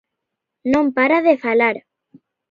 Non 0.73 0.85
para 0.97 1.17
de 1.25 1.35
falar. 1.45 1.75